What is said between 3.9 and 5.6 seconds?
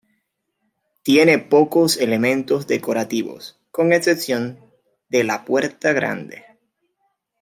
excepción de la